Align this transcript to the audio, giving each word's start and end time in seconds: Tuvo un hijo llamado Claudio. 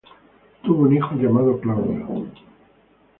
Tuvo 0.63 0.81
un 0.85 0.93
hijo 0.95 1.13
llamado 1.13 1.59
Claudio. 1.59 2.25